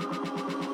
あ 0.00 0.73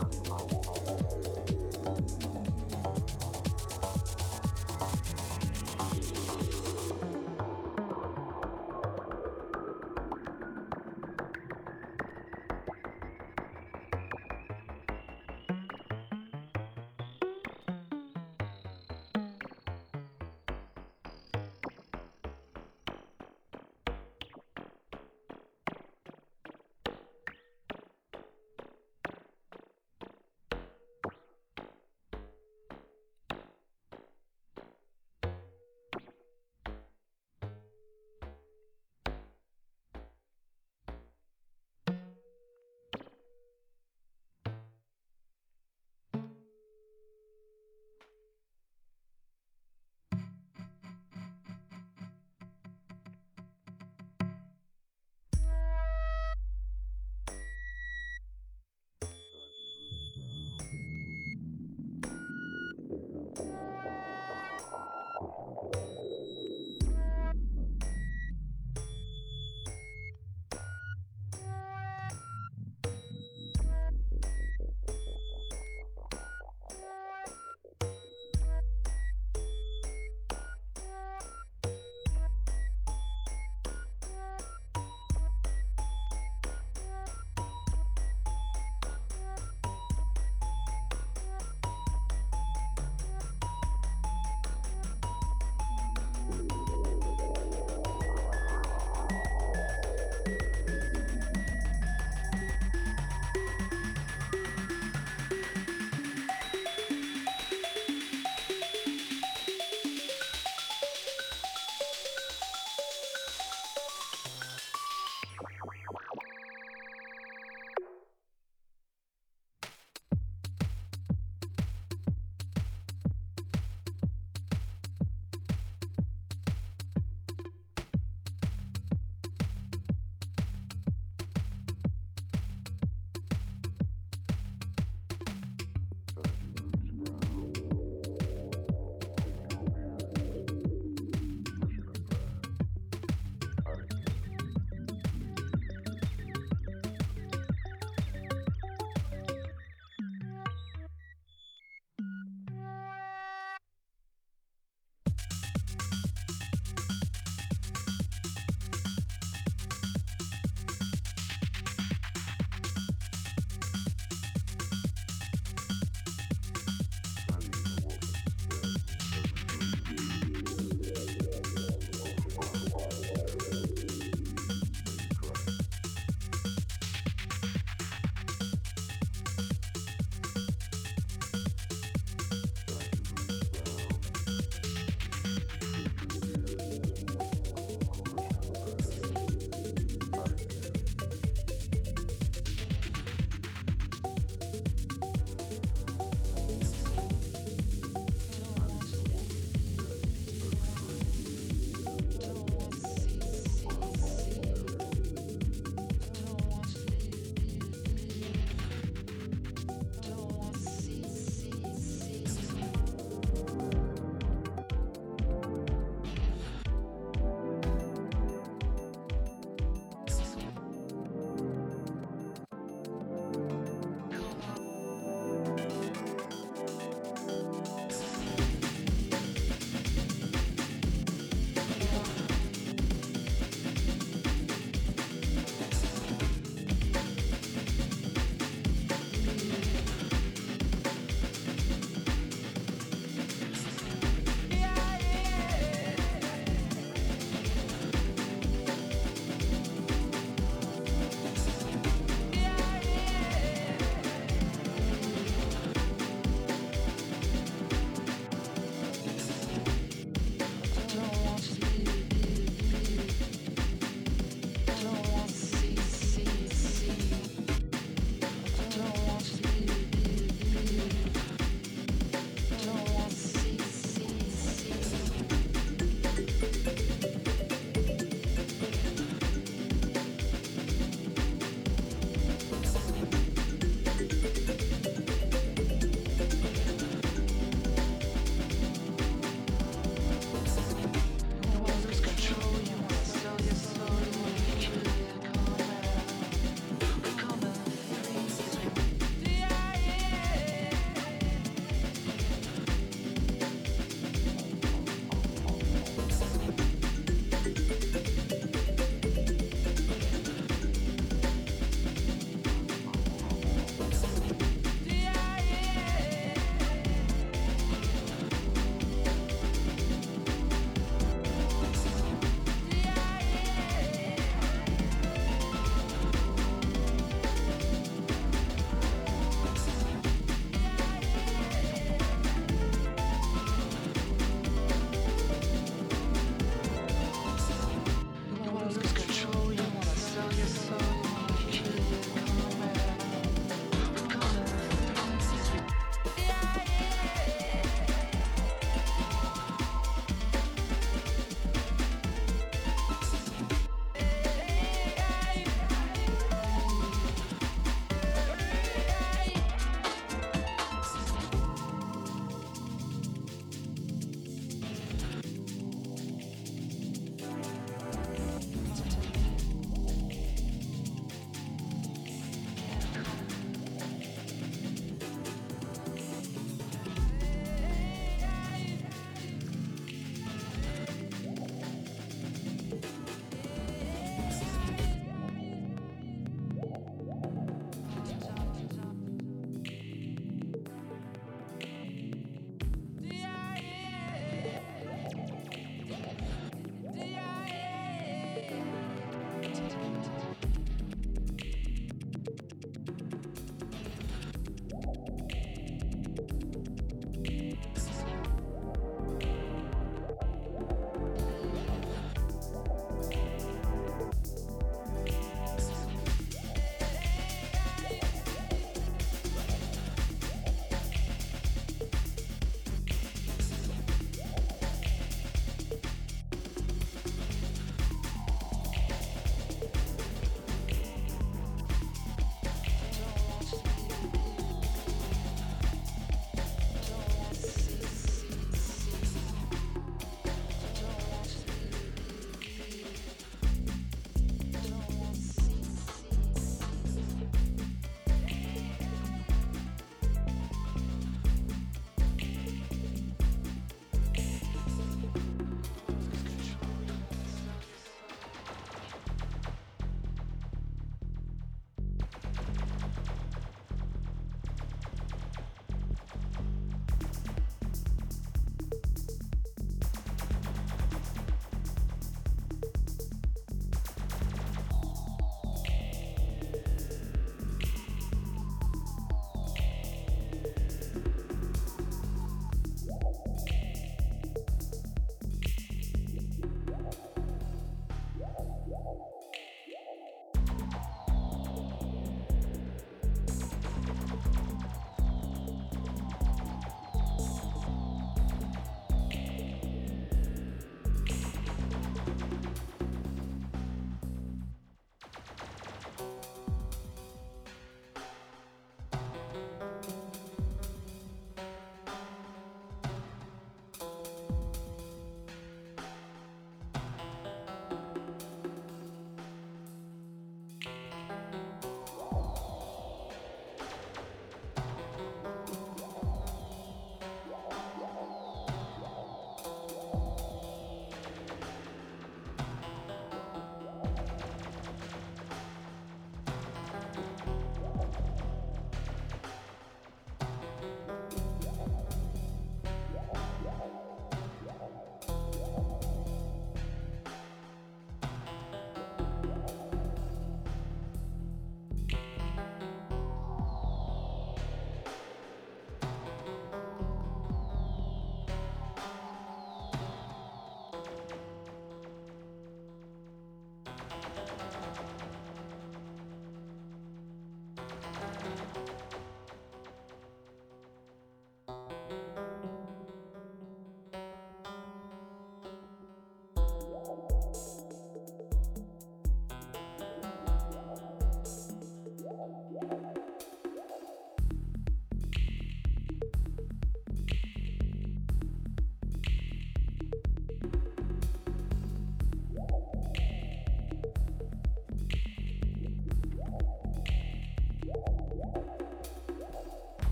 on. 0.00 0.29